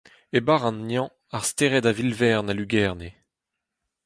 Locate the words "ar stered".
1.35-1.85